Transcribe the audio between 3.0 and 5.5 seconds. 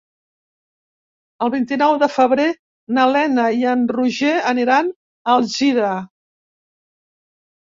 Lena i en Roger aniran a